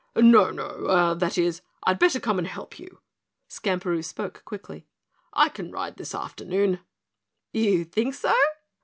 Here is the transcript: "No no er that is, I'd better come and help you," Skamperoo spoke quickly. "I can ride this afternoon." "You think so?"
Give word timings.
"No 0.15 0.49
no 0.49 0.87
er 0.89 1.13
that 1.13 1.37
is, 1.37 1.61
I'd 1.83 1.99
better 1.99 2.19
come 2.19 2.39
and 2.39 2.47
help 2.47 2.79
you," 2.79 3.01
Skamperoo 3.47 4.01
spoke 4.03 4.41
quickly. 4.45 4.87
"I 5.31 5.47
can 5.47 5.69
ride 5.71 5.97
this 5.97 6.15
afternoon." 6.15 6.79
"You 7.53 7.85
think 7.85 8.15
so?" 8.15 8.33